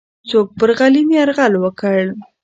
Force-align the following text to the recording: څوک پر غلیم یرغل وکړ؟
څوک 0.29 0.47
پر 0.59 0.69
غلیم 0.79 1.09
یرغل 1.17 1.53
وکړ؟ 1.59 1.99